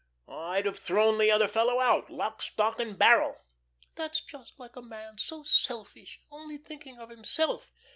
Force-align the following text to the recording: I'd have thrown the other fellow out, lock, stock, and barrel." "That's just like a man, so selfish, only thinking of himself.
I'd 0.27 0.65
have 0.65 0.79
thrown 0.79 1.19
the 1.19 1.29
other 1.29 1.47
fellow 1.47 1.79
out, 1.79 2.09
lock, 2.09 2.41
stock, 2.41 2.79
and 2.79 2.97
barrel." 2.97 3.37
"That's 3.93 4.19
just 4.19 4.59
like 4.59 4.75
a 4.75 4.81
man, 4.81 5.19
so 5.19 5.43
selfish, 5.43 6.19
only 6.31 6.57
thinking 6.57 6.97
of 6.97 7.11
himself. 7.11 7.69